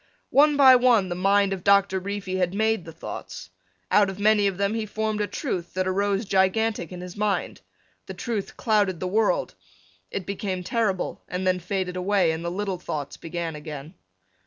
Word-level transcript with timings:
One 0.31 0.57
by 0.57 0.75
one 0.77 1.09
the 1.09 1.13
mind 1.15 1.53
of 1.53 1.63
Doctor 1.63 1.99
Reefy 1.99 2.37
had 2.37 2.55
made 2.55 2.85
the 2.85 2.91
thoughts. 2.91 3.51
Out 3.91 4.09
of 4.09 4.17
many 4.19 4.47
of 4.47 4.57
them 4.57 4.73
he 4.73 4.87
formed 4.87 5.21
a 5.21 5.27
truth 5.27 5.75
that 5.75 5.87
arose 5.87 6.25
gigantic 6.25 6.91
in 6.91 7.01
his 7.01 7.15
mind. 7.15 7.61
The 8.07 8.15
truth 8.15 8.57
clouded 8.57 8.99
the 8.99 9.05
world. 9.05 9.53
It 10.09 10.25
became 10.25 10.63
terrible 10.63 11.21
and 11.27 11.45
then 11.45 11.59
faded 11.59 11.97
away 11.97 12.31
and 12.31 12.43
the 12.43 12.49
little 12.49 12.79
thoughts 12.79 13.15
began 13.15 13.55
again. 13.55 13.93